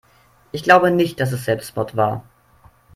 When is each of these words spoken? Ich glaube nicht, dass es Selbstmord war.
Ich 0.51 0.63
glaube 0.63 0.89
nicht, 0.89 1.19
dass 1.19 1.31
es 1.31 1.45
Selbstmord 1.45 1.95
war. 1.95 2.23